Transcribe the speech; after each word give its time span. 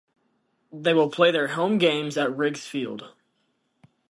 They 0.71 0.95
will 0.95 1.11
play 1.11 1.29
their 1.29 1.49
home 1.49 1.77
games 1.77 2.17
at 2.17 2.35
Riggs 2.35 2.65
Field. 2.65 3.13